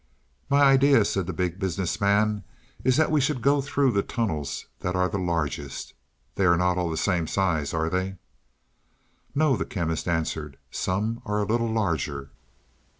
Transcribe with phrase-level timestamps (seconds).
[0.49, 2.43] "My idea," said the Big Business man,
[2.83, 5.93] "is that we should go through the tunnels that are the largest.
[6.33, 8.17] They're not all the same size, are they?"
[9.35, 12.31] "No," the Chemist answered; "some are a little larger."